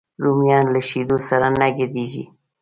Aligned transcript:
رومیان 0.23 0.65
له 0.73 0.81
شیدو 0.89 1.17
سره 1.27 1.47
نه 1.59 1.67
ګډېږي 1.77 2.23